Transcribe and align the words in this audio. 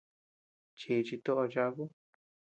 Chíchi 0.79 1.15
toʼoo 1.25 1.45
cháku. 1.53 1.83